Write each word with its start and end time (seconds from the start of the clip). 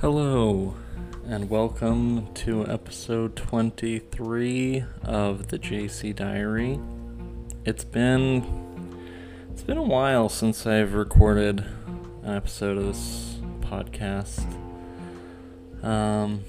Hello, 0.00 0.76
and 1.26 1.50
welcome 1.50 2.32
to 2.34 2.64
episode 2.68 3.34
23 3.34 4.84
of 5.02 5.48
the 5.48 5.58
JC 5.58 6.14
Diary. 6.14 6.78
It's 7.64 7.82
been 7.82 8.44
it's 9.50 9.62
been 9.62 9.76
a 9.76 9.82
while 9.82 10.28
since 10.28 10.68
I've 10.68 10.94
recorded 10.94 11.64
an 12.22 12.32
episode 12.32 12.78
of 12.78 12.86
this 12.86 13.38
podcast. 13.60 14.46
Um, 15.82 16.44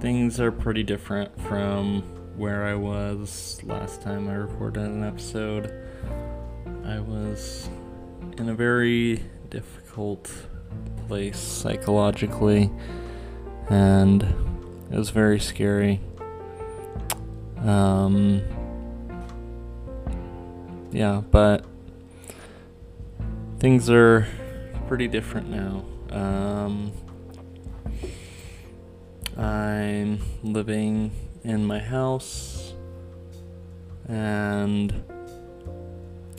things 0.00 0.40
are 0.40 0.50
pretty 0.50 0.82
different 0.82 1.40
from 1.42 2.02
where 2.36 2.64
I 2.64 2.74
was 2.74 3.60
last 3.62 4.02
time 4.02 4.28
I 4.28 4.34
recorded 4.34 4.82
an 4.82 5.04
episode. 5.04 5.72
I 6.84 6.98
was 6.98 7.68
in 8.38 8.48
a 8.48 8.54
very 8.54 9.22
difficult 9.50 10.32
place 11.08 11.38
psychologically, 11.38 12.70
and 13.68 14.22
it 14.90 14.96
was 14.96 15.10
very 15.10 15.40
scary. 15.40 16.00
Um, 17.58 18.42
yeah, 20.92 21.22
but 21.30 21.64
things 23.58 23.88
are 23.90 24.26
pretty 24.86 25.08
different 25.08 25.48
now. 25.48 25.84
Um, 26.10 26.92
I'm 29.36 30.20
living 30.42 31.10
in 31.42 31.64
my 31.64 31.78
house, 31.78 32.74
and 34.06 35.04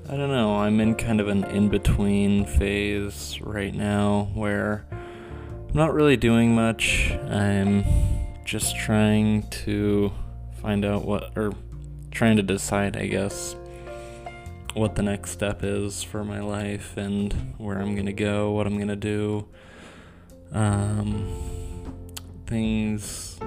I 0.08 0.18
don't 0.18 0.30
know, 0.30 0.58
I'm 0.58 0.80
in 0.82 0.94
kind 0.94 1.20
of 1.20 1.28
an 1.28 1.46
in 1.46 1.70
between 1.70 2.46
phase 2.46 3.40
right 3.42 3.74
now 3.74 4.30
where 4.36 4.86
I'm 4.92 5.74
not 5.74 5.96
really 5.96 6.16
doing 6.16 6.54
much. 6.54 7.12
I'm 7.28 7.84
just 8.46 8.78
trying 8.78 9.50
to 9.50 10.14
find 10.62 10.86
out 10.86 11.06
what, 11.06 11.36
or 11.36 11.54
trying 12.12 12.36
to 12.38 12.44
decide, 12.44 12.96
I 12.96 13.08
guess, 13.08 13.56
what 14.76 14.94
the 14.94 15.02
next 15.02 15.32
step 15.32 15.64
is 15.64 16.04
for 16.04 16.24
my 16.24 16.40
life 16.40 16.98
and 16.98 17.56
where 17.58 17.80
I'm 17.80 17.96
gonna 17.96 18.14
go, 18.14 18.52
what 18.52 18.68
I'm 18.68 18.78
gonna 18.78 18.96
do. 18.96 19.48
Um, 20.52 21.28
things 22.46 23.40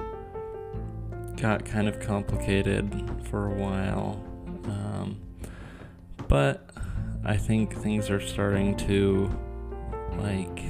got 1.37 1.63
kind 1.63 1.87
of 1.87 2.01
complicated 2.01 3.09
for 3.29 3.45
a 3.45 3.53
while. 3.53 4.21
Um, 4.65 5.21
but 6.29 6.69
I 7.25 7.35
think 7.35 7.75
things 7.75 8.09
are 8.09 8.21
starting 8.21 8.77
to, 8.77 9.29
like, 10.17 10.63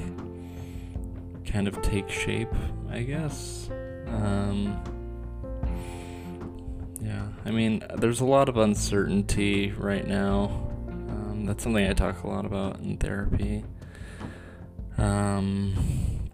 kind 1.44 1.68
of 1.68 1.80
take 1.82 2.10
shape, 2.10 2.52
I 2.90 3.02
guess. 3.02 3.70
Um, 4.08 4.82
yeah, 7.00 7.28
I 7.44 7.52
mean, 7.52 7.84
there's 7.96 8.20
a 8.20 8.24
lot 8.24 8.48
of 8.48 8.56
uncertainty 8.56 9.70
right 9.72 10.06
now. 10.06 10.46
Um, 10.88 11.44
that's 11.46 11.62
something 11.62 11.86
I 11.86 11.92
talk 11.92 12.24
a 12.24 12.26
lot 12.26 12.46
about 12.46 12.80
in 12.80 12.96
therapy. 12.96 13.62
Um, 14.98 16.30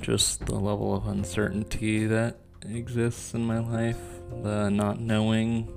just 0.00 0.46
the 0.46 0.54
level 0.54 0.94
of 0.94 1.06
uncertainty 1.06 2.06
that 2.06 2.38
exists 2.62 3.34
in 3.34 3.44
my 3.44 3.60
life, 3.60 4.00
the 4.42 4.68
not 4.68 5.00
knowing 5.00 5.72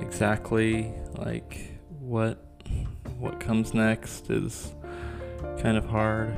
exactly 0.00 0.92
like 1.16 1.77
what 2.08 2.42
what 3.18 3.38
comes 3.38 3.74
next 3.74 4.30
is 4.30 4.72
kind 5.60 5.76
of 5.76 5.84
hard. 5.84 6.34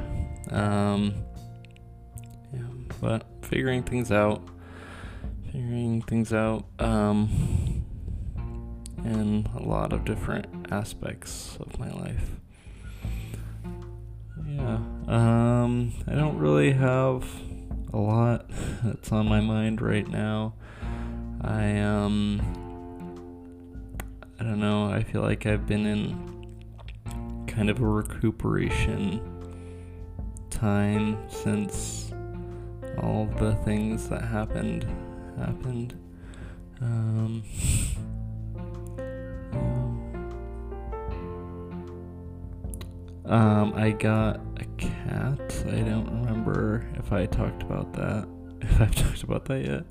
Um, 0.50 1.14
yeah, 2.52 2.62
but 3.00 3.24
figuring 3.42 3.84
things 3.84 4.10
out, 4.10 4.42
figuring 5.46 6.02
things 6.02 6.32
out 6.32 6.64
um, 6.80 7.84
in 9.04 9.48
a 9.56 9.62
lot 9.62 9.92
of 9.92 10.04
different 10.04 10.46
aspects 10.72 11.56
of 11.60 11.78
my 11.78 11.90
life. 11.90 12.30
Yeah, 14.48 14.80
um, 15.06 15.92
I 16.08 16.14
don't 16.14 16.38
really 16.38 16.72
have 16.72 17.24
a 17.92 17.98
lot 17.98 18.46
that's 18.82 19.12
on 19.12 19.28
my 19.28 19.40
mind 19.40 19.80
right 19.80 20.08
now. 20.08 20.54
I 21.42 21.78
um 21.78 22.59
I 24.40 24.42
don't 24.42 24.58
know, 24.58 24.90
I 24.90 25.02
feel 25.02 25.20
like 25.20 25.44
I've 25.44 25.66
been 25.66 25.84
in 25.84 27.46
kind 27.46 27.68
of 27.68 27.78
a 27.82 27.86
recuperation 27.86 29.20
time 30.48 31.18
since 31.28 32.10
all 33.02 33.26
the 33.38 33.54
things 33.66 34.08
that 34.08 34.22
happened 34.22 34.86
happened. 35.38 35.94
Um, 36.80 37.42
um, 43.26 43.74
I 43.76 43.90
got 43.90 44.40
a 44.56 44.64
cat. 44.78 45.64
I 45.66 45.80
don't 45.82 46.06
remember 46.24 46.88
if 46.94 47.12
I 47.12 47.26
talked 47.26 47.62
about 47.62 47.92
that. 47.92 48.26
If 48.62 48.80
I've 48.80 48.94
talked 48.94 49.22
about 49.22 49.44
that 49.46 49.64
yet. 49.64 49.84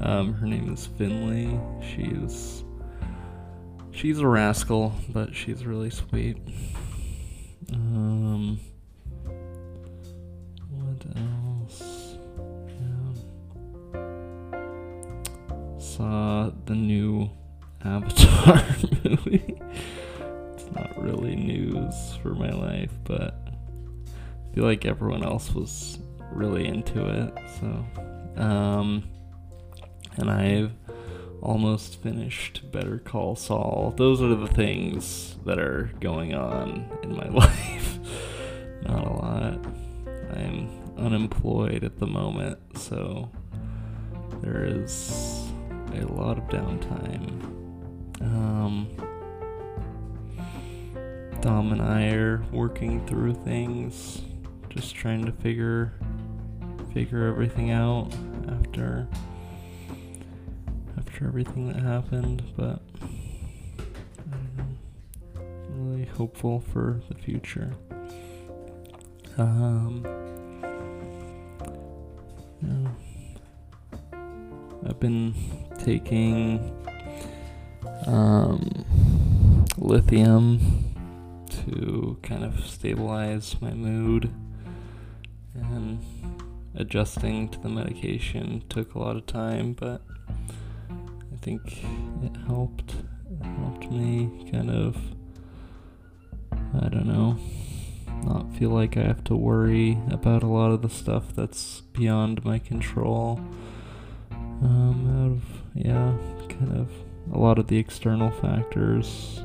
Um, 0.00 0.32
her 0.34 0.46
name 0.46 0.72
is 0.72 0.86
Finley. 0.86 1.60
She's 1.82 2.64
she's 3.96 4.18
a 4.18 4.26
rascal, 4.26 4.92
but 5.08 5.34
she's 5.34 5.64
really 5.64 5.88
sweet. 5.88 6.36
Um, 7.72 8.60
what 10.70 11.06
else? 11.16 12.16
Yeah. 12.68 14.00
Saw 15.78 16.50
the 16.66 16.74
new 16.74 17.30
Avatar 17.84 18.62
movie. 19.04 19.58
it's 20.54 20.70
not 20.74 21.02
really 21.02 21.34
news 21.34 21.94
for 22.22 22.34
my 22.34 22.50
life, 22.50 22.92
but 23.04 23.34
I 23.48 24.54
feel 24.54 24.64
like 24.64 24.84
everyone 24.84 25.24
else 25.24 25.54
was 25.54 25.98
really 26.32 26.66
into 26.66 27.06
it. 27.06 27.32
So, 27.60 28.42
um, 28.42 29.04
and 30.18 30.30
I've 30.30 30.72
almost 31.46 32.02
finished 32.02 32.72
Better 32.72 32.98
Call 32.98 33.36
Saul. 33.36 33.94
Those 33.96 34.20
are 34.20 34.34
the 34.34 34.48
things 34.48 35.36
that 35.44 35.60
are 35.60 35.92
going 36.00 36.34
on 36.34 36.90
in 37.04 37.14
my 37.14 37.28
life. 37.28 37.98
Not 38.82 39.06
a 39.06 39.12
lot. 39.12 39.66
I'm 40.34 40.68
unemployed 40.98 41.84
at 41.84 41.98
the 42.00 42.06
moment, 42.06 42.58
so 42.76 43.30
there 44.42 44.64
is 44.64 45.48
a 45.94 46.04
lot 46.06 46.36
of 46.36 46.44
downtime. 46.48 47.44
Um, 48.22 48.88
Dom 51.42 51.70
and 51.70 51.80
I 51.80 52.10
are 52.10 52.42
working 52.50 53.06
through 53.06 53.34
things, 53.34 54.20
just 54.68 54.96
trying 54.96 55.24
to 55.26 55.32
figure 55.32 55.92
figure 56.92 57.28
everything 57.28 57.70
out 57.70 58.10
after 58.48 59.06
after 61.16 61.28
everything 61.28 61.66
that 61.66 61.82
happened, 61.82 62.42
but. 62.58 62.82
I'm 65.34 65.90
really 65.90 66.04
hopeful 66.04 66.60
for 66.60 67.00
the 67.08 67.14
future. 67.14 67.72
Um. 69.38 70.04
I've 74.86 75.00
been 75.00 75.34
taking 75.78 76.70
um, 78.06 78.84
lithium 79.78 80.60
to 81.48 82.18
kind 82.22 82.44
of 82.44 82.64
stabilize 82.66 83.60
my 83.62 83.72
mood 83.72 84.30
and 85.54 85.98
adjusting 86.74 87.48
to 87.48 87.58
the 87.60 87.70
medication 87.70 88.62
took 88.68 88.94
a 88.94 88.98
lot 88.98 89.16
of 89.16 89.26
time, 89.26 89.72
but 89.72 90.02
think 91.46 91.84
it 92.24 92.36
helped. 92.48 92.96
Helped 93.40 93.88
me 93.92 94.48
kind 94.50 94.68
of, 94.68 94.96
I 96.52 96.88
don't 96.88 97.06
know, 97.06 97.38
not 98.24 98.52
feel 98.56 98.70
like 98.70 98.96
I 98.96 99.02
have 99.02 99.22
to 99.24 99.36
worry 99.36 99.96
about 100.10 100.42
a 100.42 100.48
lot 100.48 100.72
of 100.72 100.82
the 100.82 100.90
stuff 100.90 101.36
that's 101.36 101.82
beyond 101.92 102.44
my 102.44 102.58
control. 102.58 103.40
Um, 104.32 105.06
out 105.20 105.30
of, 105.30 105.44
yeah, 105.76 106.16
kind 106.48 106.76
of 106.80 106.90
a 107.32 107.38
lot 107.38 107.60
of 107.60 107.68
the 107.68 107.78
external 107.78 108.32
factors 108.32 109.44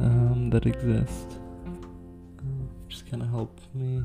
um, 0.00 0.48
that 0.52 0.64
exist. 0.64 1.38
Uh, 2.38 2.64
just 2.88 3.10
kind 3.10 3.22
of 3.22 3.28
helped 3.28 3.62
me 3.74 4.02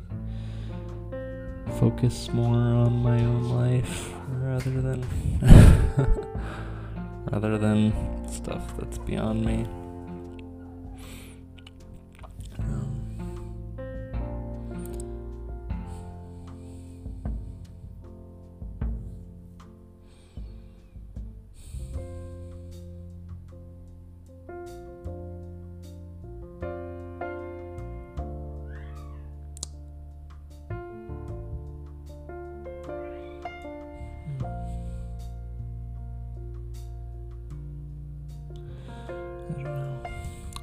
focus 1.79 2.29
more 2.31 2.55
on 2.55 3.01
my 3.03 3.17
own 3.19 3.43
life 3.49 4.13
rather 4.29 4.81
than 4.81 5.05
rather 7.31 7.57
than 7.57 7.93
stuff 8.29 8.77
that's 8.77 8.97
beyond 8.99 9.43
me. 9.45 9.65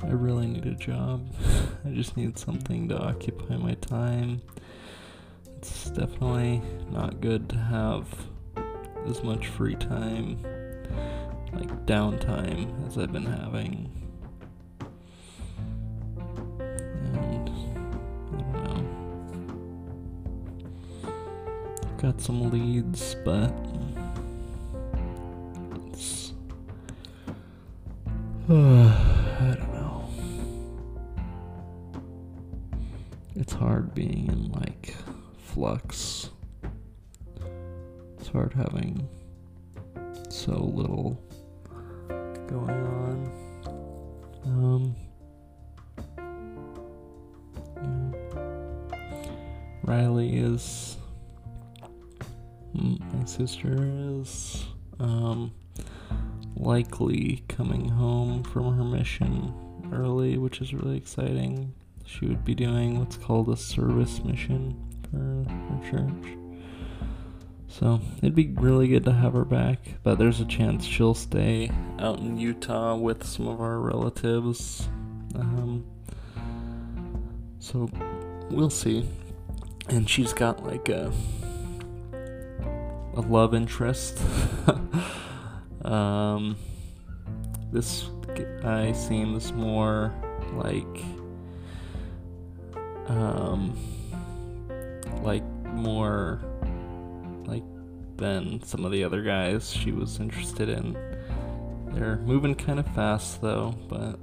I 0.04 0.10
really 0.10 0.46
need 0.48 0.66
a 0.66 0.74
job. 0.74 1.32
I 1.84 1.90
just 1.90 2.16
need 2.16 2.36
something 2.38 2.88
to 2.88 2.98
occupy 2.98 3.56
my 3.56 3.74
time. 3.74 4.42
It's 5.58 5.90
definitely 5.90 6.60
not 6.90 7.20
good 7.20 7.48
to 7.50 7.56
have 7.56 8.08
as 9.06 9.22
much 9.22 9.46
free 9.46 9.76
time, 9.76 10.42
like 11.52 11.86
downtime, 11.86 12.86
as 12.86 12.98
I've 12.98 13.12
been 13.12 13.26
having. 13.26 13.90
And 16.58 17.16
I 17.16 18.40
don't 18.40 18.52
know. 18.52 18.84
Got 21.98 22.20
some 22.20 22.50
leads, 22.50 23.14
but 23.24 23.54
it's. 25.92 26.32
being 34.02 34.26
in 34.26 34.50
like 34.50 34.96
flux. 35.38 36.30
It's 38.18 38.28
hard 38.28 38.52
having 38.52 39.08
so 40.28 40.72
little 40.74 41.22
going 42.48 42.70
on. 42.70 43.32
Um, 44.44 44.96
yeah. 47.76 48.40
Riley 49.84 50.36
is. 50.36 50.96
My 52.74 53.24
sister 53.24 53.76
is 53.78 54.64
um, 54.98 55.52
likely 56.56 57.44
coming 57.48 57.88
home 57.88 58.42
from 58.42 58.76
her 58.76 58.82
mission 58.84 59.54
early, 59.92 60.38
which 60.38 60.60
is 60.60 60.74
really 60.74 60.96
exciting. 60.96 61.72
She 62.04 62.26
would 62.26 62.44
be 62.44 62.54
doing 62.54 62.98
what's 62.98 63.16
called 63.16 63.48
a 63.48 63.56
service 63.56 64.22
mission 64.24 64.76
for 65.10 65.50
her 65.50 65.90
church. 65.90 66.38
So 67.68 68.00
it'd 68.18 68.34
be 68.34 68.48
really 68.48 68.88
good 68.88 69.04
to 69.04 69.12
have 69.12 69.32
her 69.32 69.46
back, 69.46 69.78
but 70.02 70.18
there's 70.18 70.40
a 70.40 70.44
chance 70.44 70.84
she'll 70.84 71.14
stay 71.14 71.70
out 71.98 72.18
in 72.18 72.36
Utah 72.36 72.96
with 72.96 73.24
some 73.24 73.48
of 73.48 73.60
our 73.60 73.78
relatives. 73.78 74.88
Um, 75.34 75.84
so 77.58 77.88
we'll 78.50 78.68
see. 78.68 79.08
And 79.88 80.08
she's 80.08 80.32
got 80.32 80.64
like 80.64 80.88
a 80.90 81.12
a 83.14 83.20
love 83.20 83.54
interest. 83.54 84.20
um, 85.84 86.56
this 87.72 88.08
guy 88.62 88.92
seems 88.92 89.52
more 89.52 90.12
like 90.54 91.21
um 93.22 93.76
like 95.22 95.44
more 95.66 96.40
like 97.46 97.62
than 98.16 98.62
some 98.62 98.84
of 98.84 98.92
the 98.92 99.04
other 99.04 99.22
guys 99.22 99.70
she 99.70 99.92
was 99.92 100.18
interested 100.18 100.68
in. 100.68 100.96
They're 101.92 102.16
moving 102.18 102.54
kind 102.54 102.78
of 102.78 102.86
fast 102.94 103.40
though, 103.40 103.74
but 103.88 104.18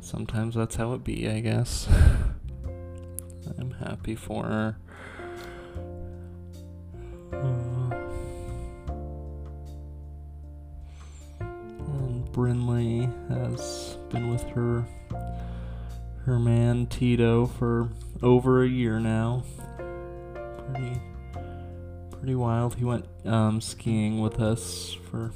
sometimes 0.00 0.54
that's 0.54 0.76
how 0.76 0.92
it 0.92 1.04
be, 1.04 1.28
I 1.28 1.40
guess. 1.40 1.88
I'm 3.58 3.70
happy 3.70 4.14
for 4.14 4.44
her. 4.44 4.76
And 11.40 12.26
Brinley 12.32 13.10
has 13.28 13.96
been 14.10 14.30
with 14.30 14.42
her 14.50 14.84
her 16.26 16.40
man 16.40 16.88
Tito 16.88 17.46
for 17.46 17.88
over 18.20 18.64
a 18.64 18.68
year 18.68 18.98
now. 18.98 19.44
Pretty 20.72 21.00
pretty 22.10 22.34
wild. 22.34 22.74
He 22.74 22.84
went 22.84 23.06
um, 23.24 23.60
skiing 23.60 24.20
with 24.20 24.40
us 24.40 24.92
for 25.08 25.32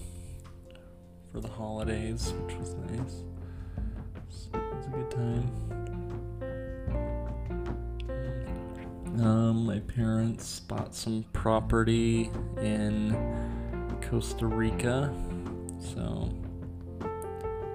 for 1.30 1.40
the 1.40 1.48
holidays, 1.48 2.34
which 2.40 2.56
was 2.56 2.74
nice. 2.74 3.22
It 4.52 4.74
was 4.74 4.86
a 4.86 4.90
good 4.90 5.10
time. 5.12 5.70
Um, 9.20 9.66
my 9.66 9.78
parents 9.78 10.58
bought 10.58 10.92
some 10.92 11.24
property 11.32 12.32
in 12.60 13.16
Costa 14.02 14.46
Rica, 14.46 15.14
so 15.78 16.34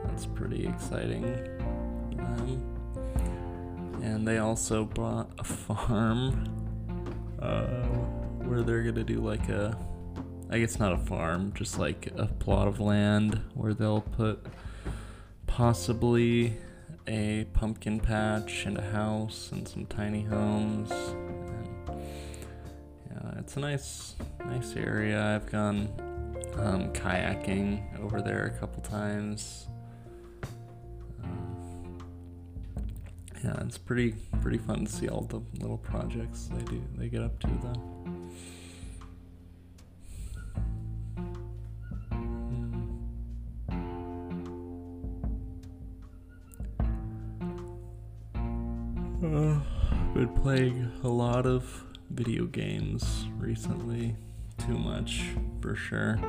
that's 0.04 0.26
pretty 0.26 0.68
exciting. 0.68 1.24
Um, 2.20 2.76
and 4.02 4.28
they 4.28 4.38
also 4.38 4.86
bought 4.86 5.30
a 5.40 5.44
farm 5.44 6.48
uh, 7.40 7.84
where 8.46 8.62
they're 8.62 8.84
gonna 8.84 9.04
do 9.04 9.20
like 9.20 9.50
a, 9.50 9.78
I 10.50 10.60
guess 10.60 10.80
not 10.80 10.94
a 10.94 10.98
farm, 10.98 11.54
just 11.56 11.80
like 11.80 12.12
a 12.16 12.28
plot 12.28 12.68
of 12.68 12.80
land 12.80 13.42
where 13.54 13.74
they'll 13.74 14.02
put 14.02 14.46
possibly 15.48 16.58
a 17.08 17.46
pumpkin 17.54 18.00
patch 18.00 18.66
and 18.66 18.78
a 18.78 18.92
house 18.92 19.50
and 19.52 19.68
some 19.68 19.86
tiny 19.86 20.24
homes. 20.24 20.92
And 20.92 21.90
yeah, 23.10 23.40
it's 23.40 23.58
a 23.58 23.60
nice, 23.60 24.16
nice 24.46 24.76
area. 24.76 25.36
I've 25.36 25.52
gone 25.52 25.90
um, 26.58 26.92
kayaking 26.94 28.00
over 28.02 28.22
there 28.22 28.46
a 28.46 28.60
couple 28.60 28.82
times. 28.82 29.68
Yeah, 33.44 33.62
it's 33.62 33.78
pretty 33.78 34.16
pretty 34.42 34.58
fun 34.58 34.86
to 34.86 34.92
see 34.92 35.08
all 35.08 35.22
the 35.22 35.42
little 35.60 35.78
projects 35.78 36.50
they 36.54 36.64
do 36.64 36.84
they 36.98 37.08
get 37.08 37.22
up 37.22 37.40
to 37.40 37.48
though. 37.62 37.96
Uh, 49.26 49.60
been 50.14 50.30
playing 50.44 50.92
a 51.04 51.08
lot 51.08 51.48
of 51.48 51.84
video 52.12 52.46
games 52.46 53.26
recently. 53.38 54.16
Too 54.60 54.78
much, 54.78 55.24
for 55.62 55.76
sure. 55.76 56.20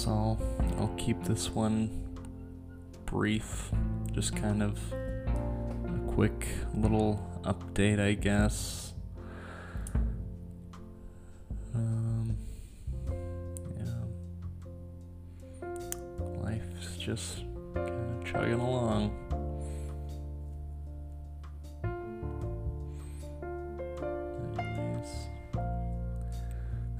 Guess 0.00 0.08
I'll 0.08 0.40
I'll 0.78 0.94
keep 0.96 1.22
this 1.24 1.50
one 1.50 1.90
brief, 3.04 3.70
just 4.12 4.34
kind 4.34 4.62
of 4.62 4.78
a 4.94 6.12
quick 6.14 6.48
little 6.74 7.20
update, 7.42 8.00
I 8.00 8.14
guess. 8.14 8.94
Um, 11.74 12.34
yeah, 13.76 14.06
life's 16.40 16.96
just 16.96 17.44
kind 17.74 17.90
of 17.90 18.24
chugging 18.24 18.54
along. 18.54 19.14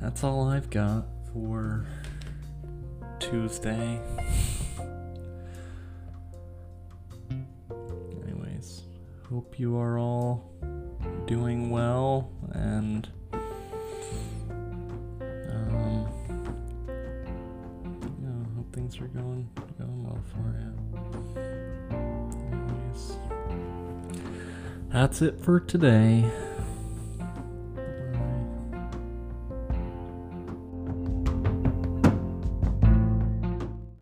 That's 0.02 0.22
all 0.22 0.48
I've 0.48 0.68
got 0.68 1.06
for 1.32 1.86
Tuesday. 3.20 4.00
Anyways, 8.26 8.82
hope 9.28 9.58
you 9.58 9.78
are 9.78 9.98
all 9.98 10.50
doing 11.26 11.70
well 11.70 12.32
and 12.52 13.08
um 15.52 16.08
yeah, 18.22 18.56
hope 18.56 18.72
things 18.74 18.98
are 19.00 19.08
going 19.08 19.48
going 19.78 20.02
well 20.02 20.22
for 20.32 20.56
you. 20.58 20.72
Anyways, 22.50 23.18
that's 24.88 25.22
it 25.22 25.38
for 25.40 25.60
today. 25.60 26.28